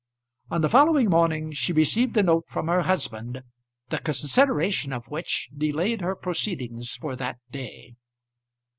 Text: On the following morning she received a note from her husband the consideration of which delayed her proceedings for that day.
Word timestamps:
On 0.49 0.61
the 0.61 0.67
following 0.69 1.11
morning 1.11 1.51
she 1.53 1.71
received 1.73 2.17
a 2.17 2.23
note 2.23 2.45
from 2.49 2.69
her 2.69 2.81
husband 2.81 3.43
the 3.89 3.99
consideration 3.99 4.93
of 4.93 5.05
which 5.09 5.51
delayed 5.55 6.01
her 6.01 6.15
proceedings 6.15 6.95
for 6.95 7.15
that 7.15 7.37
day. 7.51 7.93